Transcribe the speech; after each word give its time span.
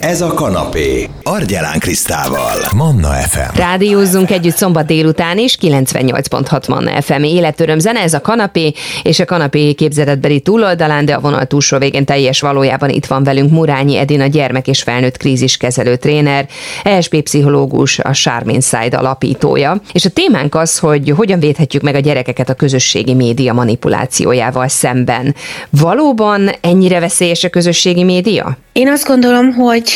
Ez 0.00 0.20
a 0.20 0.34
kanapé. 0.34 1.08
Argyelán 1.22 1.78
Krisztával. 1.78 2.56
Manna 2.76 3.08
FM. 3.08 3.56
Rádiózzunk 3.58 4.30
együtt 4.30 4.56
szombat 4.56 4.86
délután 4.86 5.38
is, 5.38 5.56
98.6 5.60 6.68
Manna 6.68 7.02
FM 7.02 7.22
életöröm 7.22 7.78
zene, 7.78 8.00
ez 8.00 8.14
a 8.14 8.20
kanapé, 8.20 8.72
és 9.02 9.20
a 9.20 9.24
kanapé 9.24 9.72
képzeletbeli 9.72 10.40
túloldalán, 10.40 11.04
de 11.04 11.14
a 11.14 11.20
vonal 11.20 11.44
túlsó 11.44 11.78
végén 11.78 12.04
teljes 12.04 12.40
valójában 12.40 12.88
itt 12.90 13.06
van 13.06 13.24
velünk 13.24 13.50
Murányi 13.50 13.96
Edina 13.96 14.26
gyermek 14.26 14.68
és 14.68 14.82
felnőtt 14.82 15.16
kríziskezelő 15.16 15.96
tréner, 15.96 16.48
ESP 16.82 17.22
pszichológus, 17.22 17.98
a 17.98 18.12
Charmin 18.12 18.60
Side 18.60 18.96
alapítója. 18.96 19.80
És 19.92 20.04
a 20.04 20.10
témánk 20.10 20.54
az, 20.54 20.78
hogy 20.78 21.12
hogyan 21.16 21.40
védhetjük 21.40 21.82
meg 21.82 21.94
a 21.94 22.00
gyerekeket 22.00 22.48
a 22.48 22.54
közösségi 22.54 23.14
média 23.14 23.52
manipulációjával 23.52 24.68
szemben. 24.68 25.34
Valóban 25.70 26.50
ennyire 26.60 27.00
veszélyes 27.00 27.44
a 27.44 27.48
közösségi 27.48 28.04
média? 28.04 28.56
Én 28.72 28.88
azt 28.88 29.06
gondolom, 29.06 29.52
hogy 29.52 29.90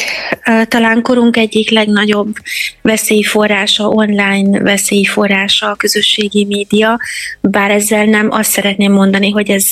talán 0.68 1.02
korunk 1.02 1.36
egyik 1.36 1.70
legnagyobb 1.70 2.34
veszélyforrása, 2.82 3.88
online 3.88 4.60
veszélyforrása 4.60 5.70
a 5.70 5.74
közösségi 5.74 6.44
média, 6.44 7.00
bár 7.40 7.70
ezzel 7.70 8.04
nem 8.04 8.30
azt 8.30 8.50
szeretném 8.50 8.92
mondani, 8.92 9.30
hogy 9.30 9.50
ez 9.50 9.64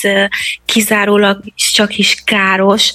kizárólag 0.65 1.41
csak 1.73 1.99
is 1.99 2.23
káros, 2.25 2.93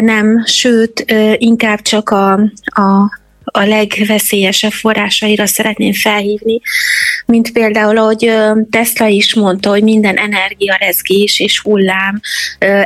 nem, 0.00 0.44
sőt, 0.46 1.04
inkább 1.38 1.82
csak 1.82 2.10
a, 2.10 2.32
a 2.64 3.22
a 3.56 3.64
legveszélyesebb 3.64 4.72
forrásaira 4.72 5.46
szeretném 5.46 5.92
felhívni, 5.92 6.60
mint 7.26 7.52
például, 7.52 7.98
ahogy 7.98 8.32
Tesla 8.70 9.06
is 9.06 9.34
mondta, 9.34 9.70
hogy 9.70 9.82
minden 9.82 10.16
energia, 10.16 10.76
rezgés 10.80 11.40
és 11.40 11.60
hullám, 11.60 12.20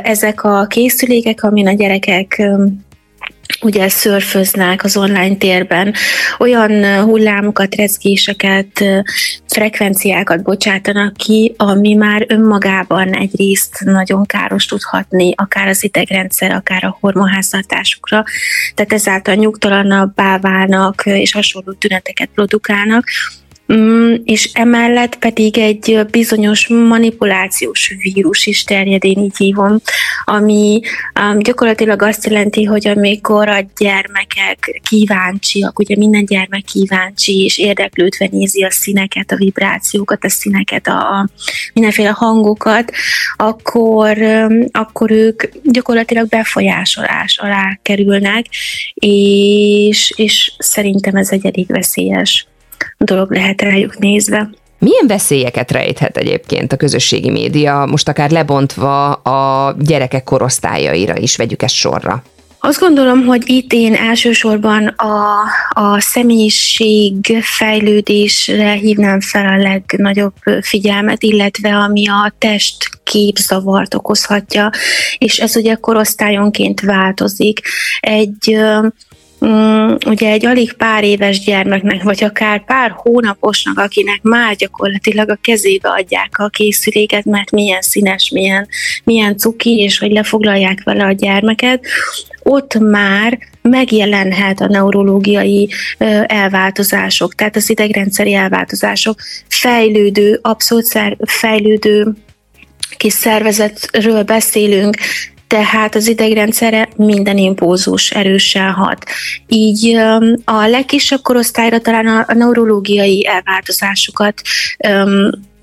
ezek 0.03 0.43
a 0.43 0.65
készülékek, 0.65 1.43
amin 1.43 1.67
a 1.67 1.73
gyerekek 1.73 2.41
ugye 3.61 3.89
szörföznek 3.89 4.83
az 4.83 4.97
online 4.97 5.35
térben, 5.35 5.93
olyan 6.37 7.03
hullámokat, 7.03 7.75
rezgéseket, 7.75 8.83
frekvenciákat 9.47 10.43
bocsátanak 10.43 11.13
ki, 11.13 11.53
ami 11.57 11.93
már 11.93 12.25
önmagában 12.27 13.13
egyrészt 13.13 13.79
nagyon 13.83 14.25
káros 14.25 14.65
tudhatni, 14.65 15.33
akár 15.35 15.67
az 15.67 15.83
idegrendszer, 15.83 16.51
akár 16.51 16.83
a 16.83 16.97
hormonháztartásukra, 16.99 18.23
tehát 18.75 18.93
ezáltal 18.93 19.35
nyugtalanabbá 19.35 20.37
válnak, 20.37 21.03
és 21.05 21.31
hasonló 21.31 21.73
tüneteket 21.73 22.29
produkálnak, 22.33 23.03
és 24.23 24.49
emellett 24.53 25.15
pedig 25.15 25.57
egy 25.57 25.99
bizonyos 26.11 26.67
manipulációs 26.67 27.95
vírus 28.01 28.45
is 28.45 28.63
terjed, 28.63 29.05
én 29.05 29.17
így 29.17 29.37
hívom, 29.37 29.81
ami 30.25 30.81
gyakorlatilag 31.37 32.01
azt 32.01 32.25
jelenti, 32.25 32.63
hogy 32.63 32.87
amikor 32.87 33.47
a 33.49 33.65
gyermekek 33.77 34.81
kíváncsiak, 34.89 35.79
ugye 35.79 35.95
minden 35.97 36.25
gyermek 36.25 36.63
kíváncsi, 36.63 37.43
és 37.43 37.57
érdeklődve 37.57 38.27
nézi 38.31 38.63
a 38.63 38.71
színeket, 38.71 39.31
a 39.31 39.35
vibrációkat, 39.35 40.23
a 40.23 40.29
színeket, 40.29 40.87
a, 40.87 41.19
a 41.19 41.29
mindenféle 41.73 42.09
hangokat, 42.09 42.91
akkor, 43.35 44.17
akkor 44.71 45.11
ők 45.11 45.43
gyakorlatilag 45.63 46.27
befolyásolás 46.27 47.37
alá 47.37 47.79
kerülnek, 47.81 48.45
és, 48.93 50.13
és 50.15 50.51
szerintem 50.57 51.15
ez 51.15 51.31
egy 51.31 51.45
elég 51.45 51.67
veszélyes 51.67 52.48
dolog 53.05 53.31
lehet 53.31 53.61
rájuk 53.61 53.97
nézve. 53.97 54.49
Milyen 54.79 55.07
veszélyeket 55.07 55.71
rejthet 55.71 56.17
egyébként 56.17 56.73
a 56.73 56.77
közösségi 56.77 57.29
média, 57.29 57.85
most 57.85 58.07
akár 58.07 58.31
lebontva 58.31 59.11
a 59.11 59.75
gyerekek 59.79 60.23
korosztályaira 60.23 61.17
is, 61.17 61.35
vegyük 61.35 61.61
ezt 61.61 61.75
sorra? 61.75 62.23
Azt 62.61 62.79
gondolom, 62.79 63.25
hogy 63.25 63.43
itt 63.45 63.73
én 63.73 63.95
elsősorban 63.95 64.87
a, 64.87 65.43
a 65.69 65.99
személyiség 65.99 67.37
fejlődésre 67.41 68.71
hívnám 68.71 69.21
fel 69.21 69.45
a 69.45 69.57
legnagyobb 69.57 70.33
figyelmet, 70.61 71.23
illetve 71.23 71.75
ami 71.75 72.07
a 72.07 72.33
test 72.37 72.89
képzavart 73.03 73.93
okozhatja, 73.93 74.71
és 75.17 75.37
ez 75.37 75.55
ugye 75.55 75.75
korosztályonként 75.75 76.81
változik. 76.81 77.61
Egy 77.99 78.57
Mm, 79.45 79.95
ugye 80.05 80.29
egy 80.31 80.45
alig 80.45 80.73
pár 80.73 81.03
éves 81.03 81.39
gyermeknek, 81.39 82.03
vagy 82.03 82.23
akár 82.23 82.65
pár 82.65 82.91
hónaposnak, 82.95 83.77
akinek 83.77 84.21
már 84.21 84.55
gyakorlatilag 84.55 85.29
a 85.29 85.39
kezébe 85.41 85.89
adják 85.89 86.39
a 86.39 86.47
készüléket, 86.47 87.25
mert 87.25 87.51
milyen 87.51 87.81
színes, 87.81 88.29
milyen, 88.29 88.67
milyen 89.03 89.37
cuki, 89.37 89.77
és 89.77 89.99
hogy 89.99 90.11
lefoglalják 90.11 90.83
vele 90.83 91.05
a 91.05 91.11
gyermeket, 91.11 91.85
ott 92.43 92.79
már 92.79 93.39
megjelenhet 93.61 94.61
a 94.61 94.67
neurológiai 94.67 95.69
elváltozások, 96.25 97.35
tehát 97.35 97.55
az 97.55 97.69
idegrendszeri 97.69 98.33
elváltozások, 98.33 99.19
fejlődő, 99.47 100.39
abszolút 100.41 100.99
fejlődő 101.19 102.13
kis 102.97 103.13
szervezetről 103.13 104.23
beszélünk, 104.23 104.97
tehát 105.49 105.95
az 105.95 106.07
idegrendszerre 106.07 106.89
minden 106.95 107.37
impulzus 107.37 108.11
erősen 108.11 108.71
hat. 108.71 109.05
Így 109.47 109.95
a 110.45 110.67
legkisebb 110.67 111.21
korosztályra 111.21 111.79
talán 111.79 112.25
a 112.27 112.33
neurológiai 112.33 113.27
elváltozásokat 113.27 114.41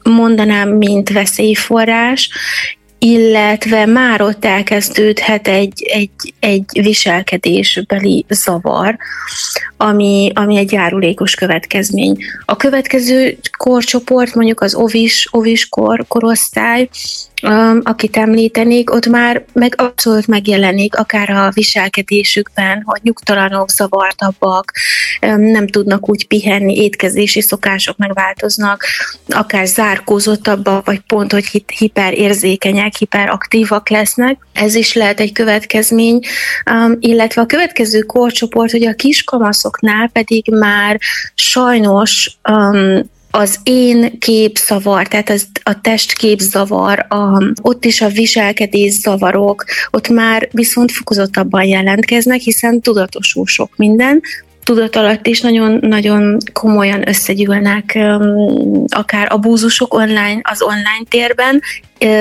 mondanám, 0.03 0.69
mint 0.69 1.11
veszélyforrás, 1.11 2.31
illetve 2.99 3.87
már 3.87 4.23
ott 4.23 4.45
elkezdődhet 4.45 5.49
egy, 5.49 5.83
egy, 5.83 6.35
egy 6.41 6.65
viselkedésbeli 6.73 8.25
zavar, 8.29 8.97
ami, 9.77 10.31
ami 10.35 10.57
egy 10.57 10.73
járulékos 10.73 11.35
következmény. 11.35 12.17
A 12.45 12.57
következő 12.57 13.39
korcsoport, 13.57 14.35
mondjuk 14.35 14.61
az 14.61 14.75
ovis, 14.75 15.29
ovis 15.31 15.69
kor, 15.69 16.05
korosztály, 16.09 16.89
akit 17.83 18.17
említenék, 18.17 18.93
ott 18.93 19.07
már 19.07 19.45
meg 19.53 19.75
abszolút 19.77 20.27
megjelenik, 20.27 20.97
akár 20.97 21.31
a 21.31 21.51
viselkedésükben, 21.55 22.83
hogy 22.85 23.01
nyugtalanok, 23.03 23.71
zavartabbak, 23.71 24.73
nem 25.37 25.67
tudnak 25.67 26.09
úgy 26.09 26.27
pihenni, 26.27 26.77
étkezési 26.77 27.41
szokások 27.41 27.97
megváltoznak, 27.97 28.85
akár 29.29 29.67
zárkózottabbak, 29.67 30.87
vagy 30.87 31.01
pont, 31.07 31.33
hogy 31.33 31.65
hiperérzékenyek, 31.79 32.97
hiperaktívak 32.97 33.89
lesznek. 33.89 34.39
Ez 34.53 34.75
is 34.75 34.95
lehet 34.95 35.21
egy 35.21 35.33
következmény, 35.33 36.21
illetve 36.99 37.43
a 37.43 37.47
következő 37.47 38.01
korcsoport, 38.01 38.71
hogy 38.71 38.87
a 38.87 38.95
kiskamaszoknál 38.95 40.09
pedig 40.13 40.51
már 40.51 40.99
sajnos 41.35 42.39
az 43.31 43.59
én 43.63 44.19
képzavar, 44.19 45.07
tehát 45.09 45.31
az, 45.31 45.47
a 45.63 45.81
testképzavar, 45.81 47.07
a, 47.09 47.43
ott 47.63 47.85
is 47.85 48.01
a 48.01 48.09
viselkedés 48.09 48.93
zavarok, 48.93 49.65
ott 49.91 50.09
már 50.09 50.49
viszont 50.53 50.93
fokozottabban 50.93 51.65
jelentkeznek, 51.65 52.41
hiszen 52.41 52.81
tudatosul 52.81 53.47
sok 53.47 53.71
minden, 53.77 54.21
tudat 54.63 54.97
alatt 54.97 55.27
is 55.27 55.41
nagyon-nagyon 55.41 56.37
komolyan 56.53 57.09
összegyűlnek 57.09 57.99
akár 58.89 59.33
abúzusok 59.33 59.95
online, 59.95 60.41
az 60.43 60.63
online 60.63 61.05
térben, 61.09 61.63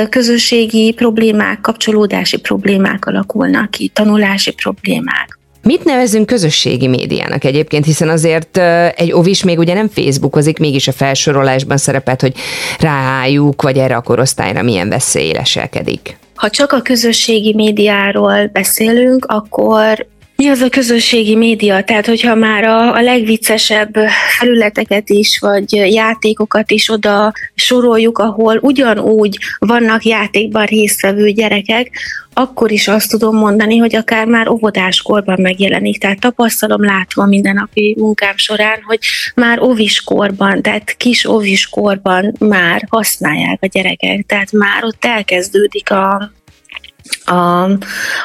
közösségi 0.09 0.93
problémák, 0.93 1.61
kapcsolódási 1.61 2.37
problémák 2.37 3.05
alakulnak 3.05 3.71
ki, 3.71 3.87
tanulási 3.87 4.51
problémák. 4.51 5.39
Mit 5.67 5.83
nevezünk 5.83 6.25
közösségi 6.25 6.87
médiának 6.87 7.43
egyébként, 7.43 7.85
hiszen 7.85 8.09
azért 8.09 8.57
egy 8.95 9.11
ovis 9.11 9.43
még 9.43 9.57
ugye 9.57 9.73
nem 9.73 9.89
Facebookozik, 9.89 10.59
mégis 10.59 10.87
a 10.87 10.91
felsorolásban 10.91 11.77
szerepelt, 11.77 12.21
hogy 12.21 12.33
rájuk, 12.79 13.61
vagy 13.61 13.77
erre 13.77 13.95
a 13.95 14.01
korosztályra 14.01 14.61
milyen 14.61 14.89
veszély 14.89 15.33
leselkedik. 15.33 16.17
Ha 16.35 16.49
csak 16.49 16.71
a 16.71 16.81
közösségi 16.81 17.53
médiáról 17.53 18.49
beszélünk, 18.53 19.25
akkor 19.25 20.07
mi 20.35 20.47
az 20.47 20.61
a 20.61 20.69
közösségi 20.69 21.35
média? 21.35 21.83
Tehát, 21.83 22.05
hogyha 22.05 22.35
már 22.35 22.63
a, 22.63 22.95
a 22.95 23.01
legviccesebb 23.01 23.95
felületeket 24.37 25.09
is, 25.09 25.39
vagy 25.39 25.73
játékokat 25.73 26.71
is 26.71 26.89
oda 26.89 27.33
soroljuk, 27.55 28.17
ahol 28.17 28.57
ugyanúgy 28.61 29.37
vannak 29.59 30.03
játékban 30.03 30.65
résztvevő 30.65 31.29
gyerekek, 31.29 31.91
akkor 32.33 32.71
is 32.71 32.87
azt 32.87 33.09
tudom 33.09 33.35
mondani, 33.35 33.77
hogy 33.77 33.95
akár 33.95 34.25
már 34.25 34.47
óvodáskorban 34.47 35.41
megjelenik. 35.41 35.99
Tehát 35.99 36.19
tapasztalom 36.19 36.83
látva 36.83 37.25
mindennapi 37.25 37.95
munkám 37.99 38.37
során, 38.37 38.79
hogy 38.85 38.99
már 39.35 39.61
óviskorban, 39.61 40.61
tehát 40.61 40.95
kis 40.97 41.25
óviskorban 41.25 42.33
már 42.39 42.85
használják 42.89 43.57
a 43.61 43.67
gyerekek. 43.67 44.25
Tehát 44.25 44.51
már 44.51 44.83
ott 44.83 45.05
elkezdődik 45.05 45.91
a, 45.91 46.31
a, 47.25 47.63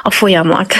a 0.02 0.10
folyamat 0.10 0.74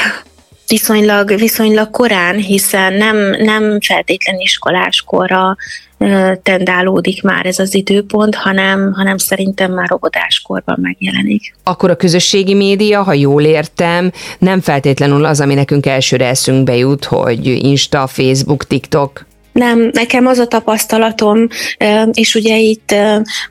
viszonylag, 0.71 1.35
viszonylag 1.39 1.91
korán, 1.91 2.37
hiszen 2.37 2.93
nem, 2.93 3.17
nem 3.39 3.81
feltétlen 3.81 4.39
iskoláskorra 4.39 5.57
tendálódik 6.43 7.23
már 7.23 7.47
ez 7.47 7.59
az 7.59 7.75
időpont, 7.75 8.35
hanem, 8.35 8.93
hanem 8.93 9.17
szerintem 9.17 9.73
már 9.73 9.93
óvodáskorban 9.93 10.79
megjelenik. 10.81 11.55
Akkor 11.65 11.91
a 11.91 11.97
közösségi 11.97 12.55
média, 12.55 13.03
ha 13.03 13.13
jól 13.13 13.43
értem, 13.43 14.13
nem 14.39 14.61
feltétlenül 14.61 15.25
az, 15.25 15.41
ami 15.41 15.55
nekünk 15.55 15.87
elsőre 15.87 16.27
eszünkbe 16.27 16.77
jut, 16.77 17.05
hogy 17.05 17.47
Insta, 17.47 18.07
Facebook, 18.07 18.67
TikTok, 18.67 19.29
nem, 19.53 19.91
nekem 19.93 20.27
az 20.27 20.39
a 20.39 20.47
tapasztalatom, 20.47 21.47
és 22.13 22.35
ugye 22.35 22.57
itt 22.57 22.95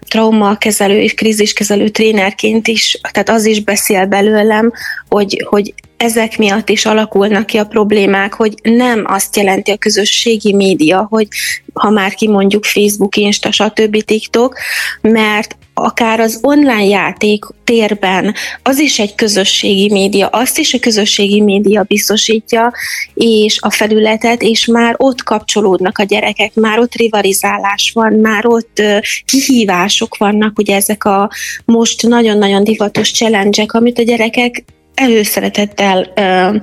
traumakezelő 0.08 1.00
és 1.00 1.14
kríziskezelő 1.14 1.90
trénerként 1.90 2.68
is, 2.68 3.00
tehát 3.12 3.30
az 3.30 3.46
is 3.46 3.64
beszél 3.64 4.06
belőlem, 4.06 4.72
hogy, 5.10 5.46
hogy 5.50 5.74
ezek 6.00 6.38
miatt 6.38 6.70
is 6.70 6.86
alakulnak 6.86 7.46
ki 7.46 7.58
a 7.58 7.66
problémák, 7.66 8.34
hogy 8.34 8.54
nem 8.62 9.04
azt 9.08 9.36
jelenti 9.36 9.72
a 9.72 9.78
közösségi 9.78 10.54
média, 10.54 11.08
hogy 11.10 11.28
ha 11.74 11.90
már 11.90 12.14
kimondjuk 12.14 12.66
Facebook, 12.66 13.16
Insta, 13.16 13.52
stb. 13.52 14.04
TikTok, 14.04 14.58
mert 15.02 15.58
akár 15.74 16.20
az 16.20 16.40
online 16.42 16.86
játék 16.86 17.46
térben, 17.64 18.34
az 18.64 18.80
is 18.80 19.00
egy 19.00 19.16
közösségi 19.16 19.92
média, 19.92 20.28
azt 20.28 20.58
is 20.58 20.74
a 20.74 20.80
közösségi 20.80 21.42
média 21.42 21.84
biztosítja, 21.84 22.74
és 23.14 23.58
a 23.62 23.70
felületet, 23.70 24.42
és 24.42 24.66
már 24.66 24.96
ott 24.98 25.24
kapcsolódnak 25.24 25.98
a 25.98 26.04
gyerekek, 26.04 26.54
már 26.54 26.80
ott 26.80 26.96
rivalizálás 26.96 27.92
van, 27.94 28.14
már 28.14 28.46
ott 28.46 28.82
kihívások 29.26 30.18
vannak, 30.18 30.60
ugye 30.60 30.76
ezek 30.76 31.04
a 31.04 31.30
most 31.66 32.08
nagyon-nagyon 32.08 32.64
divatos 32.64 33.12
challenge 33.12 33.66
amit 33.68 34.00
a 34.00 34.04
gyerekek 34.04 34.64
előszeretettel 34.94 36.12
ö, 36.16 36.58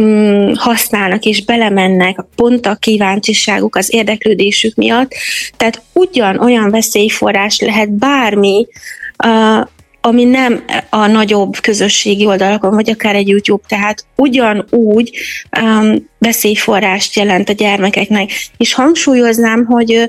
mm, 0.00 0.52
használnak 0.54 1.24
és 1.24 1.44
belemennek 1.44 2.24
pont 2.36 2.66
a 2.66 2.74
kíváncsiságuk, 2.74 3.76
az 3.76 3.92
érdeklődésük 3.92 4.74
miatt. 4.74 5.14
Tehát 5.56 5.82
ugyan 5.92 6.38
olyan 6.38 6.70
veszélyforrás 6.70 7.60
lehet 7.60 7.90
bármi, 7.92 8.66
ö, 9.24 9.60
ami 10.06 10.24
nem 10.24 10.64
a 10.90 11.06
nagyobb 11.06 11.56
közösségi 11.60 12.26
oldalakon, 12.26 12.74
vagy 12.74 12.90
akár 12.90 13.14
egy 13.14 13.28
YouTube, 13.28 13.64
tehát 13.68 14.04
ugyanúgy 14.16 15.18
um, 15.60 16.10
veszélyforrást 16.18 17.16
jelent 17.16 17.48
a 17.48 17.52
gyermekeknek. 17.52 18.30
És 18.56 18.74
hangsúlyoznám, 18.74 19.64
hogy 19.64 20.08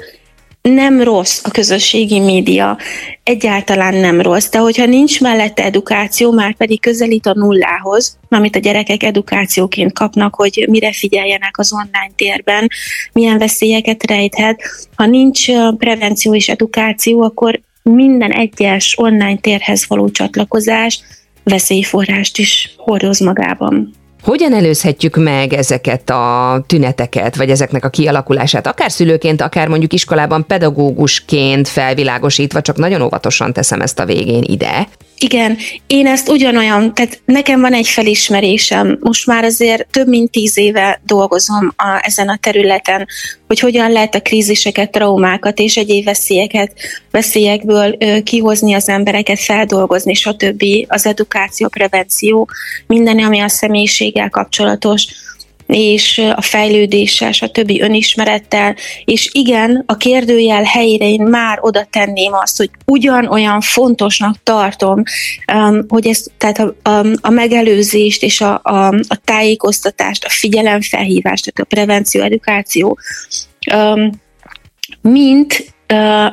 nem 0.74 1.02
rossz 1.02 1.42
a 1.44 1.50
közösségi 1.50 2.20
média, 2.20 2.78
egyáltalán 3.24 3.96
nem 3.96 4.22
rossz, 4.22 4.50
de 4.50 4.58
hogyha 4.58 4.86
nincs 4.86 5.22
mellette 5.22 5.64
edukáció, 5.64 6.32
már 6.32 6.56
pedig 6.56 6.82
közelít 6.82 7.26
a 7.26 7.34
nullához, 7.34 8.18
amit 8.30 8.56
a 8.56 8.60
gyerekek 8.60 9.04
edukációként 9.04 9.94
kapnak, 9.94 10.36
hogy 10.36 10.66
mire 10.70 10.94
figyeljenek 10.94 11.58
az 11.58 11.74
online 11.74 12.12
térben, 12.16 12.68
milyen 13.14 13.38
veszélyeket 13.38 14.04
rejthet. 14.04 14.62
Ha 14.96 15.06
nincs 15.06 15.52
prevenció 15.78 16.36
és 16.36 16.50
edukáció, 16.50 17.22
akkor 17.22 17.62
minden 17.84 18.32
egyes 18.32 18.94
online 18.98 19.38
térhez 19.38 19.88
való 19.88 20.10
csatlakozás 20.10 21.00
veszélyforrást 21.44 22.38
is 22.38 22.74
hordoz 22.78 23.20
magában. 23.20 23.94
Hogyan 24.26 24.54
előzhetjük 24.54 25.16
meg 25.16 25.54
ezeket 25.54 26.10
a 26.10 26.64
tüneteket, 26.68 27.36
vagy 27.36 27.50
ezeknek 27.50 27.86
a 27.86 27.90
kialakulását, 27.90 28.68
akár 28.68 28.92
szülőként, 28.92 29.42
akár 29.42 29.68
mondjuk 29.68 29.94
iskolában 29.94 30.46
pedagógusként 30.48 31.68
felvilágosítva, 31.68 32.62
csak 32.62 32.78
nagyon 32.78 33.02
óvatosan 33.02 33.54
teszem 33.54 33.82
ezt 33.82 34.00
a 34.00 34.06
végén 34.06 34.44
ide, 34.46 34.88
igen, 35.18 35.58
én 35.88 36.08
ezt 36.08 36.30
ugyanolyan, 36.30 36.94
tehát 36.94 37.22
nekem 37.26 37.62
van 37.62 37.74
egy 37.74 37.88
felismerésem, 37.88 38.98
most 39.02 39.28
már 39.28 39.44
azért 39.44 39.88
több 39.92 40.08
mint 40.08 40.32
tíz 40.32 40.58
éve 40.58 41.02
dolgozom 41.06 41.74
a, 41.78 42.00
ezen 42.02 42.30
a 42.30 42.38
területen, 42.38 43.08
hogy 43.48 43.60
hogyan 43.60 43.92
lehet 43.92 44.16
a 44.16 44.22
kríziseket, 44.22 44.92
traumákat 44.92 45.60
és 45.60 45.78
egyéb 45.78 46.06
veszélyeket, 46.06 46.72
veszélyekből 47.12 47.98
kihozni 48.24 48.74
az 48.74 48.90
embereket, 48.90 49.40
feldolgozni, 49.40 50.14
stb. 50.14 50.64
az 50.88 51.06
edukáció, 51.06 51.68
prevenció, 51.68 52.50
minden, 52.88 53.20
ami 53.20 53.40
a 53.40 53.48
személyiséggel 53.48 54.30
kapcsolatos 54.30 55.08
és 55.68 56.18
a 56.36 56.42
fejlődéssel, 56.42 57.32
a 57.40 57.48
többi 57.48 57.82
önismerettel, 57.82 58.76
és 59.06 59.30
igen, 59.32 59.84
a 59.86 59.98
kérdőjel 59.98 60.64
helyére 60.64 61.06
én 61.06 61.22
már 61.22 61.58
oda 61.62 61.88
tenném 61.90 62.34
azt, 62.34 62.58
hogy 62.58 62.70
ugyanolyan 62.86 63.62
fontosnak 63.62 64.36
tartom, 64.44 65.04
um, 65.54 65.86
hogy 65.88 66.08
ez, 66.08 66.26
tehát 66.38 66.60
a, 66.60 66.90
a, 66.90 67.06
a 67.22 67.30
megelőzést 67.30 68.24
és 68.24 68.42
a, 68.42 68.60
a, 68.64 68.88
a 68.88 69.20
tájékoztatást, 69.24 70.24
a 70.24 70.30
figyelemfelhívást, 70.30 71.44
tehát 71.44 71.72
a 71.72 71.76
prevenció, 71.76 72.22
edukáció, 72.22 72.98
um, 73.76 74.24
mint 75.02 75.74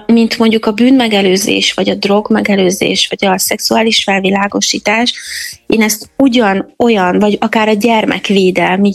mint 0.07 0.39
mondjuk 0.39 0.67
a 0.67 0.73
bűnmegelőzés, 0.73 1.73
vagy 1.73 1.91
a 1.91 1.95
drogmegelőzés, 1.95 3.09
vagy 3.09 3.31
a 3.31 3.39
szexuális 3.39 4.03
felvilágosítás, 4.03 5.15
én 5.67 5.83
ezt 5.83 6.11
ugyan 6.17 6.75
olyan, 6.79 7.19
vagy 7.19 7.37
akár 7.41 7.69
a 7.69 7.73
gyermekvédelmi 7.73 8.95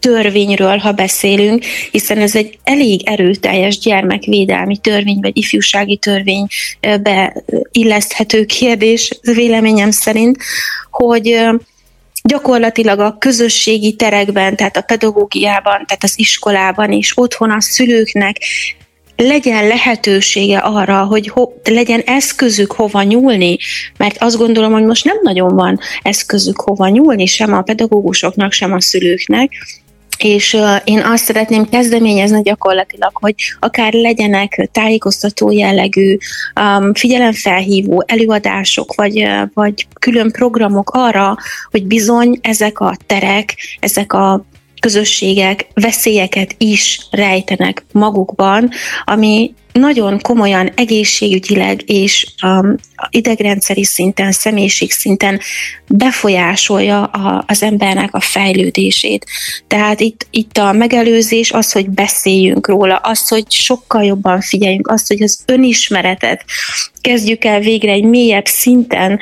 törvényről, 0.00 0.76
ha 0.76 0.92
beszélünk, 0.92 1.64
hiszen 1.90 2.18
ez 2.18 2.36
egy 2.36 2.58
elég 2.64 3.02
erőteljes 3.04 3.78
gyermekvédelmi 3.78 4.76
törvény, 4.76 5.18
vagy 5.20 5.36
ifjúsági 5.36 5.96
törvénybe 5.96 7.42
illeszthető 7.72 8.44
kérdés 8.44 9.18
véleményem 9.22 9.90
szerint, 9.90 10.36
hogy 10.90 11.44
gyakorlatilag 12.24 12.98
a 12.98 13.16
közösségi 13.18 13.96
terekben, 13.96 14.56
tehát 14.56 14.76
a 14.76 14.80
pedagógiában, 14.82 15.84
tehát 15.86 16.02
az 16.02 16.18
iskolában 16.18 16.92
és 16.92 17.12
otthon 17.14 17.50
a 17.50 17.60
szülőknek 17.60 18.36
legyen 19.16 19.66
lehetősége 19.66 20.58
arra, 20.58 21.04
hogy 21.04 21.28
ho, 21.28 21.48
legyen 21.64 22.00
eszközük 22.00 22.72
hova 22.72 23.02
nyúlni, 23.02 23.58
mert 23.96 24.22
azt 24.22 24.36
gondolom, 24.36 24.72
hogy 24.72 24.84
most 24.84 25.04
nem 25.04 25.16
nagyon 25.22 25.54
van 25.54 25.78
eszközük 26.02 26.60
hova 26.60 26.88
nyúlni, 26.88 27.26
sem 27.26 27.52
a 27.52 27.62
pedagógusoknak, 27.62 28.52
sem 28.52 28.72
a 28.72 28.80
szülőknek, 28.80 29.50
és 30.18 30.56
én 30.84 31.00
azt 31.00 31.24
szeretném 31.24 31.68
kezdeményezni 31.68 32.42
gyakorlatilag, 32.42 33.10
hogy 33.14 33.34
akár 33.58 33.92
legyenek 33.92 34.68
tájékoztató 34.72 35.50
jellegű, 35.50 36.16
um, 36.60 36.94
figyelemfelhívó 36.94 38.04
előadások, 38.06 38.94
vagy, 38.94 39.28
vagy 39.54 39.86
külön 40.00 40.30
programok 40.30 40.90
arra, 40.90 41.36
hogy 41.70 41.86
bizony 41.86 42.38
ezek 42.42 42.80
a 42.80 42.96
terek, 43.06 43.54
ezek 43.80 44.12
a 44.12 44.44
közösségek 44.82 45.66
veszélyeket 45.74 46.54
is 46.58 47.00
rejtenek 47.10 47.84
magukban, 47.92 48.70
ami 49.04 49.54
nagyon 49.72 50.20
komolyan 50.20 50.72
egészségügyileg 50.74 51.82
és 51.86 52.26
um, 52.42 52.76
idegrendszeri 53.10 53.84
szinten, 53.84 54.32
személyiség 54.32 54.90
szinten 54.90 55.40
befolyásolja 55.86 57.04
a, 57.04 57.44
az 57.46 57.62
embernek 57.62 58.14
a 58.14 58.20
fejlődését. 58.20 59.26
Tehát 59.66 60.00
itt, 60.00 60.26
itt 60.30 60.58
a 60.58 60.72
megelőzés 60.72 61.52
az, 61.52 61.72
hogy 61.72 61.90
beszéljünk 61.90 62.68
róla, 62.68 62.96
az, 62.96 63.28
hogy 63.28 63.50
sokkal 63.50 64.04
jobban 64.04 64.40
figyeljünk, 64.40 64.88
az, 64.88 65.06
hogy 65.06 65.22
az 65.22 65.42
önismeretet 65.46 66.44
kezdjük 67.00 67.44
el 67.44 67.60
végre 67.60 67.92
egy 67.92 68.04
mélyebb 68.04 68.46
szinten, 68.46 69.20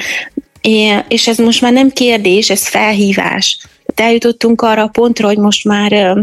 és 1.09 1.29
ez 1.29 1.39
most 1.39 1.61
már 1.61 1.73
nem 1.73 1.91
kérdés, 1.91 2.51
ez 2.51 2.69
felhívás 2.69 3.59
eljutottunk 4.01 4.63
arra 4.63 4.83
a 4.83 4.89
pontra, 4.89 5.27
hogy 5.27 5.39
most 5.39 5.65
már 5.65 6.19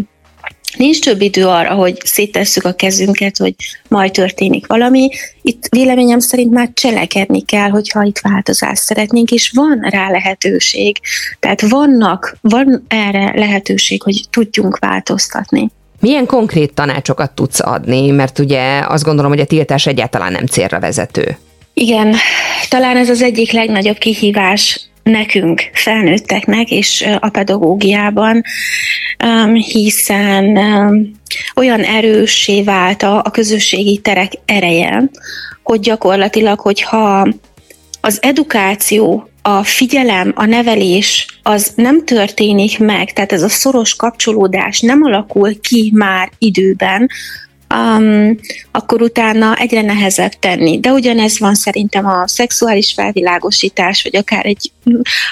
nincs 0.78 1.00
több 1.00 1.22
idő 1.22 1.46
arra, 1.46 1.74
hogy 1.74 1.98
szétesszük 2.04 2.66
a 2.66 2.74
kezünket, 2.74 3.38
hogy 3.38 3.56
majd 3.88 4.12
történik 4.12 4.68
valami. 4.68 5.10
Itt 5.42 5.68
véleményem 5.70 6.20
szerint 6.20 6.52
már 6.52 6.70
cselekedni 6.74 7.42
kell, 7.42 7.70
hogyha 7.70 8.04
itt 8.04 8.20
változást 8.20 8.82
szeretnénk, 8.82 9.32
és 9.32 9.52
van 9.56 9.80
rá 9.90 10.10
lehetőség. 10.10 10.98
Tehát 11.40 11.62
vannak, 11.62 12.38
van 12.42 12.86
erre 12.88 13.32
lehetőség, 13.36 14.02
hogy 14.02 14.22
tudjunk 14.30 14.78
változtatni. 14.80 15.70
Milyen 16.00 16.26
konkrét 16.26 16.74
tanácsokat 16.74 17.32
tudsz 17.32 17.60
adni? 17.60 18.12
Mert 18.12 18.40
ugye 18.40 18.80
azt 18.88 19.04
gondolom, 19.04 19.32
hogy 19.32 19.40
a 19.40 19.46
tiltás 19.46 19.88
egyáltalán 19.88 20.32
nem 20.32 20.46
célra 20.46 20.80
vezető. 20.80 21.38
Igen, 21.74 22.16
talán 22.70 22.98
ez 22.98 23.10
az 23.10 23.22
egyik 23.22 23.52
legnagyobb 23.52 23.98
kihívás 23.98 24.87
nekünk, 25.10 25.70
felnőtteknek 25.74 26.72
és 26.72 27.06
a 27.20 27.30
pedagógiában, 27.30 28.44
hiszen 29.54 30.58
olyan 31.56 31.82
erőssé 31.84 32.64
vált 32.64 33.04
a 33.04 33.30
közösségi 33.32 33.98
terek 33.98 34.32
ereje, 34.46 35.10
hogy 35.64 35.80
gyakorlatilag, 35.80 36.60
hogyha 36.60 37.28
az 38.02 38.20
edukáció, 38.22 39.30
a 39.42 39.64
figyelem, 39.64 40.34
a 40.36 40.46
nevelés 40.46 41.40
az 41.44 41.72
nem 41.76 42.06
történik 42.06 42.80
meg, 42.80 43.14
tehát 43.14 43.32
ez 43.32 43.44
a 43.44 43.50
szoros 43.50 43.96
kapcsolódás 43.96 44.80
nem 44.80 45.04
alakul 45.04 45.60
ki 45.60 45.92
már 45.96 46.32
időben, 46.38 47.10
um, 47.76 48.38
akkor 48.72 49.02
utána 49.02 49.56
egyre 49.56 49.82
nehezebb 49.82 50.32
tenni. 50.32 50.80
De 50.80 50.92
ugyanez 50.92 51.40
van 51.40 51.56
szerintem 51.56 52.06
a 52.06 52.28
szexuális 52.28 52.94
felvilágosítás, 52.94 54.04
vagy 54.04 54.16
akár 54.16 54.46
egy, 54.46 54.72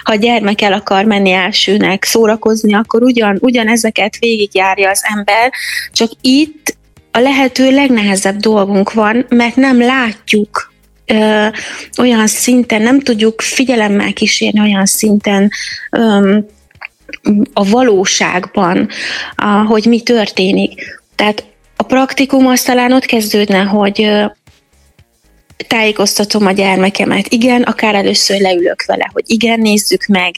ha 0.03 0.11
a 0.11 0.15
gyermek 0.15 0.61
el 0.61 0.73
akar 0.73 1.05
menni 1.05 1.31
elsőnek 1.31 2.03
szórakozni, 2.03 2.73
akkor 2.73 3.03
ugyan, 3.03 3.37
ugyanezeket 3.41 4.17
végigjárja 4.19 4.89
az 4.89 5.01
ember, 5.15 5.51
csak 5.91 6.11
itt 6.21 6.77
a 7.11 7.19
lehető 7.19 7.71
legnehezebb 7.71 8.35
dolgunk 8.35 8.93
van, 8.93 9.25
mert 9.29 9.55
nem 9.55 9.79
látjuk 9.79 10.73
ö, 11.05 11.47
olyan 11.97 12.27
szinten, 12.27 12.81
nem 12.81 12.99
tudjuk 12.99 13.41
figyelemmel 13.41 14.13
kísérni 14.13 14.59
olyan 14.59 14.85
szinten 14.85 15.49
ö, 15.91 16.37
a 17.53 17.69
valóságban, 17.69 18.89
a, 19.35 19.45
hogy 19.45 19.85
mi 19.85 20.01
történik. 20.01 21.01
Tehát 21.15 21.43
praktikum 21.87 22.47
az 22.47 22.61
talán 22.61 22.91
ott 22.91 23.05
kezdődne, 23.05 23.61
hogy 23.63 24.09
tájékoztatom 25.67 26.45
a 26.45 26.51
gyermekemet. 26.51 27.27
Igen, 27.27 27.61
akár 27.61 27.95
először 27.95 28.39
leülök 28.39 28.85
vele, 28.85 29.09
hogy 29.13 29.23
igen, 29.27 29.59
nézzük 29.59 30.05
meg, 30.05 30.35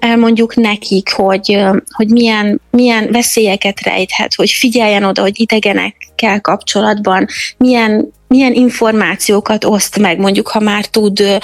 elmondjuk 0.00 0.54
nekik, 0.54 1.12
hogy, 1.12 1.58
hogy 1.90 2.08
milyen, 2.08 2.60
milyen 2.70 3.10
veszélyeket 3.10 3.80
rejthet, 3.80 4.34
hogy 4.34 4.50
figyeljen 4.50 5.04
oda, 5.04 5.22
hogy 5.22 5.40
idegenekkel 5.40 6.40
kapcsolatban 6.40 7.26
milyen, 7.56 8.12
milyen 8.28 8.52
információkat 8.52 9.64
oszt 9.64 9.98
meg, 9.98 10.18
mondjuk, 10.18 10.48
ha 10.48 10.60
már 10.60 10.86
tud 10.86 11.40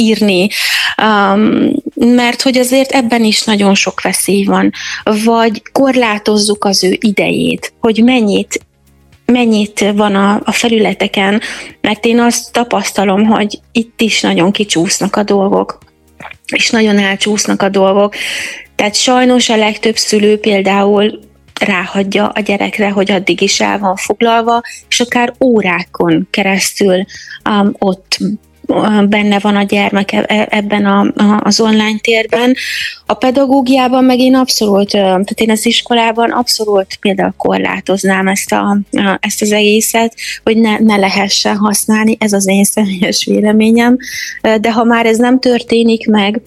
írni, 0.00 0.48
mert 1.94 2.42
hogy 2.42 2.56
azért 2.56 2.90
ebben 2.90 3.24
is 3.24 3.44
nagyon 3.44 3.74
sok 3.74 4.02
veszély 4.02 4.44
van. 4.44 4.72
Vagy 5.24 5.62
korlátozzuk 5.72 6.64
az 6.64 6.84
ő 6.84 6.96
idejét, 7.00 7.72
hogy 7.80 8.02
mennyit 8.04 8.60
mennyit 9.32 9.92
van 9.94 10.14
a, 10.14 10.40
a 10.44 10.52
felületeken, 10.52 11.40
mert 11.80 12.04
én 12.04 12.20
azt 12.20 12.52
tapasztalom, 12.52 13.24
hogy 13.24 13.60
itt 13.72 14.00
is 14.00 14.20
nagyon 14.20 14.52
kicsúsznak 14.52 15.16
a 15.16 15.22
dolgok 15.22 15.78
és 16.52 16.70
nagyon 16.70 16.98
elcsúsznak 16.98 17.62
a 17.62 17.68
dolgok. 17.68 18.14
Tehát 18.74 18.94
sajnos 18.94 19.48
a 19.48 19.56
legtöbb 19.56 19.96
szülő 19.96 20.38
például 20.38 21.20
ráhagyja 21.60 22.28
a 22.28 22.40
gyerekre, 22.40 22.90
hogy 22.90 23.10
addig 23.10 23.40
is 23.40 23.60
el 23.60 23.78
van 23.78 23.96
foglalva, 23.96 24.60
és 24.88 25.00
akár 25.00 25.34
órákon 25.44 26.26
keresztül 26.30 27.04
um, 27.50 27.74
ott 27.78 28.18
benne 29.08 29.38
van 29.38 29.56
a 29.56 29.62
gyermek 29.62 30.12
e, 30.12 30.24
e, 30.26 30.46
ebben 30.50 30.84
a, 30.84 31.00
a, 31.00 31.40
az 31.44 31.60
online 31.60 31.98
térben. 32.00 32.54
A 33.06 33.14
pedagógiában 33.14 34.04
meg 34.04 34.18
én 34.18 34.34
abszolút, 34.34 34.90
tehát 34.90 35.40
én 35.40 35.50
az 35.50 35.66
iskolában 35.66 36.30
abszolút 36.30 36.96
például 37.00 37.34
korlátoznám 37.36 38.28
ezt, 38.28 38.52
a, 38.52 38.78
ezt 39.20 39.42
az 39.42 39.52
egészet, 39.52 40.14
hogy 40.42 40.56
ne, 40.56 40.78
ne 40.78 40.96
lehessen 40.96 41.56
használni, 41.56 42.16
ez 42.20 42.32
az 42.32 42.48
én 42.48 42.64
személyes 42.64 43.24
véleményem, 43.24 43.96
de 44.60 44.72
ha 44.72 44.84
már 44.84 45.06
ez 45.06 45.18
nem 45.18 45.40
történik 45.40 46.06
meg, 46.06 46.40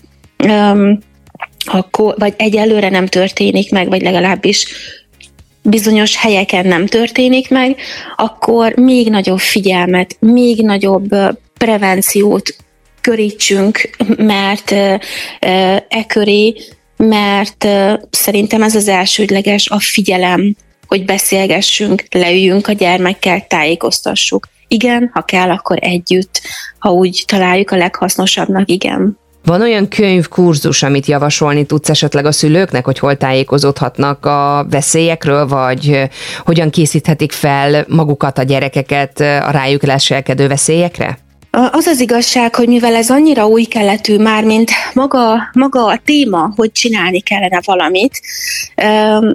akkor, 1.65 2.15
vagy 2.17 2.33
egyelőre 2.37 2.89
nem 2.89 3.05
történik 3.05 3.71
meg, 3.71 3.89
vagy 3.89 4.01
legalábbis 4.01 4.67
bizonyos 5.61 6.17
helyeken 6.17 6.67
nem 6.67 6.85
történik 6.85 7.49
meg, 7.49 7.75
akkor 8.15 8.73
még 8.75 9.09
nagyobb 9.09 9.39
figyelmet, 9.39 10.17
még 10.19 10.61
nagyobb 10.61 11.15
prevenciót 11.59 12.55
körítsünk, 13.01 13.89
mert 14.17 14.71
e 15.87 16.05
köré, 16.07 16.55
mert 16.97 17.67
szerintem 18.09 18.63
ez 18.63 18.75
az 18.75 18.87
elsődleges 18.87 19.69
a 19.69 19.79
figyelem, 19.79 20.55
hogy 20.87 21.05
beszélgessünk, 21.05 22.03
leüljünk 22.11 22.67
a 22.67 22.71
gyermekkel, 22.71 23.45
tájékoztassuk. 23.47 24.47
Igen, 24.67 25.09
ha 25.13 25.21
kell, 25.21 25.49
akkor 25.49 25.77
együtt, 25.81 26.41
ha 26.79 26.91
úgy 26.91 27.23
találjuk 27.27 27.71
a 27.71 27.75
leghasznosabbnak, 27.75 28.69
igen. 28.69 29.17
Van 29.45 29.61
olyan 29.61 29.87
könyv, 29.87 30.27
kurzus, 30.27 30.83
amit 30.83 31.05
javasolni 31.05 31.65
tudsz 31.65 31.89
esetleg 31.89 32.25
a 32.25 32.31
szülőknek, 32.31 32.85
hogy 32.85 32.99
hol 32.99 33.17
tájékozódhatnak 33.17 34.25
a 34.25 34.65
veszélyekről, 34.69 35.47
vagy 35.47 36.09
hogyan 36.45 36.69
készíthetik 36.69 37.31
fel 37.31 37.85
magukat 37.87 38.37
a 38.37 38.43
gyerekeket 38.43 39.19
a 39.19 39.51
rájuk 39.51 39.83
leselkedő 39.83 40.47
veszélyekre? 40.47 41.17
Az 41.71 41.85
az 41.85 41.99
igazság, 41.99 42.55
hogy 42.55 42.67
mivel 42.67 42.95
ez 42.95 43.09
annyira 43.09 43.47
új 43.47 43.63
keletű 43.63 44.17
már, 44.17 44.43
mint 44.43 44.71
maga, 44.93 45.49
maga 45.53 45.85
a 45.85 45.99
téma, 46.05 46.53
hogy 46.55 46.71
csinálni 46.71 47.19
kellene 47.19 47.59
valamit, 47.65 48.21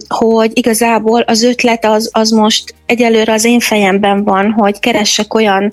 hogy 0.08 0.50
igazából 0.54 1.20
az 1.20 1.42
ötlet 1.42 1.84
az, 1.84 2.10
az 2.12 2.30
most 2.30 2.74
egyelőre 2.86 3.32
az 3.32 3.44
én 3.44 3.60
fejemben 3.60 4.24
van, 4.24 4.50
hogy 4.50 4.78
keressek 4.78 5.34
olyan 5.34 5.72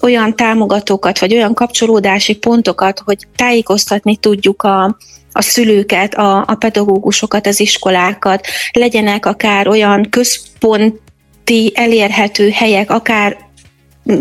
olyan 0.00 0.36
támogatókat, 0.36 1.18
vagy 1.18 1.34
olyan 1.34 1.54
kapcsolódási 1.54 2.36
pontokat, 2.36 3.02
hogy 3.04 3.26
tájékoztatni 3.36 4.16
tudjuk 4.16 4.62
a, 4.62 4.96
a 5.32 5.42
szülőket, 5.42 6.14
a, 6.14 6.44
a 6.46 6.54
pedagógusokat, 6.54 7.46
az 7.46 7.60
iskolákat, 7.60 8.46
legyenek 8.72 9.26
akár 9.26 9.68
olyan 9.68 10.06
központi 10.10 11.72
elérhető 11.74 12.50
helyek, 12.50 12.90
akár 12.90 13.49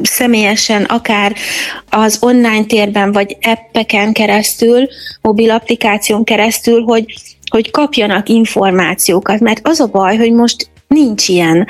személyesen, 0.03 0.83
akár 0.83 1.35
az 1.89 2.17
online 2.21 2.65
térben, 2.65 3.11
vagy 3.11 3.37
appeken 3.41 4.13
keresztül, 4.13 4.87
mobil 5.21 5.51
applikáción 5.51 6.23
keresztül, 6.23 6.83
hogy, 6.83 7.13
hogy 7.49 7.71
kapjanak 7.71 8.29
információkat, 8.29 9.39
mert 9.39 9.59
az 9.63 9.79
a 9.79 9.87
baj, 9.87 10.17
hogy 10.17 10.31
most 10.31 10.69
nincs 10.87 11.27
ilyen. 11.27 11.67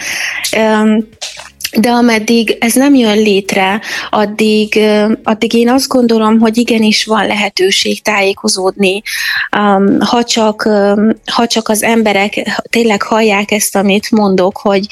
De 1.78 1.90
ameddig 1.90 2.58
ez 2.60 2.74
nem 2.74 2.96
jön 2.96 3.18
létre, 3.18 3.82
addig, 4.10 4.80
addig 5.24 5.54
én 5.54 5.70
azt 5.70 5.88
gondolom, 5.88 6.40
hogy 6.40 6.58
igenis 6.58 7.06
van 7.06 7.28
lehetőség 7.28 8.02
tájékozódni, 8.02 9.02
ha 10.00 10.24
csak, 10.24 10.70
ha 11.26 11.48
csak 11.48 11.70
az 11.70 11.84
emberek 11.84 12.62
tényleg 12.70 13.02
hallják 13.02 13.52
ezt, 13.52 13.76
amit 13.76 14.12
mondok, 14.12 14.58
hogy 14.58 14.88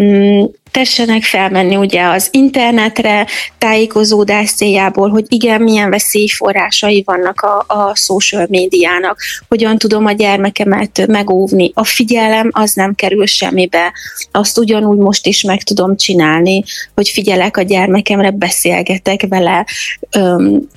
mm, 0.00 0.44
tessenek 0.70 1.22
felmenni 1.22 1.76
ugye 1.76 2.04
az 2.04 2.28
internetre 2.30 3.26
tájékozódás 3.58 4.50
céljából, 4.50 5.08
hogy 5.08 5.24
igen, 5.28 5.62
milyen 5.62 5.90
veszélyforrásai 5.90 7.02
vannak 7.06 7.40
a, 7.40 7.64
a 7.66 7.94
social 7.94 8.46
médiának, 8.48 9.18
hogyan 9.48 9.78
tudom 9.78 10.06
a 10.06 10.12
gyermekemet 10.12 11.06
megóvni. 11.06 11.70
A 11.74 11.84
figyelem 11.84 12.50
az 12.52 12.72
nem 12.72 12.94
kerül 12.94 13.26
semmibe. 13.26 13.92
Azt 14.30 14.58
ugyanúgy 14.58 14.98
most 14.98 15.26
is 15.26 15.42
meg 15.42 15.62
tudom 15.62 15.96
csinálni, 15.96 16.62
hogy 16.94 17.08
figyelek 17.08 17.56
a 17.56 17.62
gyermekemre, 17.62 18.30
beszélgetek 18.30 19.26
vele, 19.28 19.66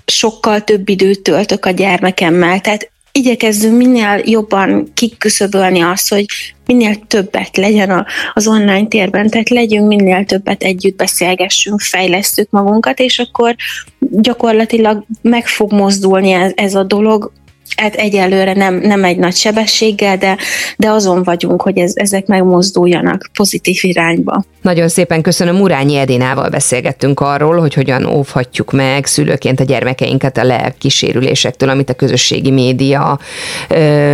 sokkal 0.05 0.61
több 0.61 0.89
időt 0.89 1.21
töltök 1.21 1.65
a 1.65 1.71
gyermekemmel. 1.71 2.59
Tehát 2.59 2.91
igyekezzünk 3.19 3.77
minél 3.77 4.21
jobban 4.25 4.91
kiküszöbölni 4.93 5.81
azt, 5.81 6.09
hogy 6.09 6.25
minél 6.65 6.95
többet 7.07 7.57
legyen 7.57 7.89
a, 7.89 8.05
az 8.33 8.47
online 8.47 8.87
térben, 8.87 9.29
tehát 9.29 9.49
legyünk 9.49 9.87
minél 9.87 10.25
többet 10.25 10.63
együtt 10.63 10.95
beszélgessünk, 10.95 11.81
fejlesztük 11.81 12.49
magunkat, 12.49 12.99
és 12.99 13.19
akkor 13.19 13.55
gyakorlatilag 13.99 15.05
meg 15.21 15.47
fog 15.47 15.71
mozdulni 15.71 16.31
ez, 16.31 16.51
ez 16.55 16.75
a 16.75 16.83
dolog 16.83 17.31
hát 17.77 17.95
egyelőre 17.95 18.53
nem, 18.53 18.75
nem 18.75 19.03
egy 19.03 19.17
nagy 19.17 19.35
sebességgel, 19.35 20.17
de, 20.17 20.37
de 20.77 20.89
azon 20.89 21.23
vagyunk, 21.23 21.61
hogy 21.61 21.77
ez, 21.77 21.91
ezek 21.95 22.25
megmozduljanak 22.25 23.29
pozitív 23.33 23.77
irányba. 23.81 24.43
Nagyon 24.61 24.87
szépen 24.87 25.21
köszönöm, 25.21 25.61
Urányi 25.61 25.95
Edinával 25.95 26.49
beszélgettünk 26.49 27.19
arról, 27.19 27.59
hogy 27.59 27.73
hogyan 27.73 28.05
óvhatjuk 28.05 28.71
meg 28.71 29.05
szülőként 29.05 29.59
a 29.59 29.63
gyermekeinket 29.63 30.37
a 30.37 30.43
lelkisérülésektől, 30.43 31.69
amit 31.69 31.89
a 31.89 31.93
közösségi 31.93 32.51
média 32.51 33.19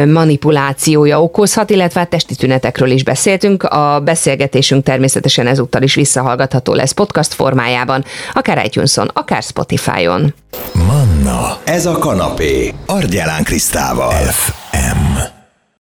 manipulációja 0.06 1.22
okozhat, 1.22 1.70
illetve 1.70 2.00
a 2.00 2.04
hát 2.04 2.10
testi 2.10 2.36
tünetekről 2.36 2.90
is 2.90 3.04
beszéltünk. 3.04 3.64
A 3.64 4.00
beszélgetésünk 4.00 4.84
természetesen 4.84 5.48
ezúttal 5.48 5.82
is 5.82 5.96
visszahallgatható 5.96 6.74
lesz 6.74 6.92
podcast 6.92 7.34
formájában, 7.34 8.04
akár 8.34 8.66
itunes 8.66 8.98
akár 9.14 9.44
Spotify-on. 9.44 10.34
Manna, 10.74 11.58
ez 11.64 11.86
a 11.86 11.98
kanapé, 11.98 12.74
Argyelán 12.86 13.44
Krisztával. 13.50 14.12
FM. 14.12 15.39